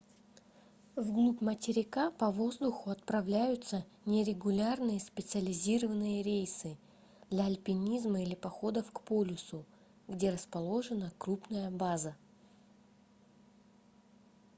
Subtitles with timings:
[0.95, 6.75] вглубь материка по воздуху отправляются нерегулярные специализированные рейсы
[7.29, 9.63] для альпинизма или походов к полюсу
[10.07, 12.15] где расположена крупная база